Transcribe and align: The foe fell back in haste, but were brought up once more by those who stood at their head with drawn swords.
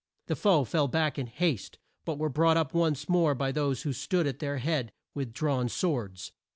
The 0.25 0.35
foe 0.35 0.63
fell 0.63 0.87
back 0.87 1.19
in 1.19 1.27
haste, 1.27 1.77
but 2.05 2.17
were 2.17 2.27
brought 2.27 2.57
up 2.57 2.73
once 2.73 3.07
more 3.07 3.35
by 3.35 3.51
those 3.51 3.83
who 3.83 3.93
stood 3.93 4.25
at 4.25 4.39
their 4.39 4.57
head 4.57 4.91
with 5.13 5.31
drawn 5.31 5.69
swords. 5.69 6.31